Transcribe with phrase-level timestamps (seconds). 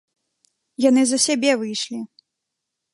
[0.89, 1.99] Яны за сябе выйшлі!